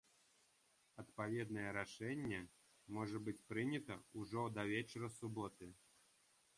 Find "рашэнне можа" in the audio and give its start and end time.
1.79-3.23